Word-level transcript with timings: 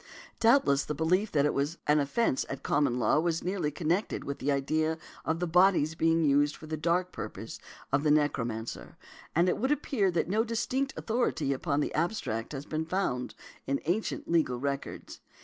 Doubtless 0.39 0.83
the 0.83 0.95
belief 0.95 1.31
that 1.31 1.45
it 1.45 1.53
was 1.53 1.77
an 1.85 1.99
offence 1.99 2.43
at 2.49 2.63
Common 2.63 2.97
Law 2.97 3.19
was 3.19 3.43
nearly 3.43 3.69
connected 3.69 4.23
|154| 4.23 4.25
with 4.25 4.39
the 4.39 4.51
idea 4.51 4.97
of 5.25 5.39
the 5.39 5.45
bodies 5.45 5.93
being 5.93 6.23
used 6.25 6.55
for 6.55 6.65
the 6.65 6.75
dark 6.75 7.11
purposes 7.11 7.59
of 7.91 8.01
the 8.01 8.09
necromancer, 8.09 8.97
and 9.35 9.47
it 9.47 9.59
would 9.59 9.71
appear 9.71 10.09
that 10.09 10.27
no 10.27 10.43
distinct 10.43 10.91
authority 10.97 11.53
upon 11.53 11.81
the 11.81 11.93
abstract 11.93 12.45
point 12.49 12.53
has 12.53 12.65
been 12.65 12.85
found 12.87 13.35
in 13.67 13.79
ancient 13.85 14.27
legal 14.27 14.57
records. 14.57 15.19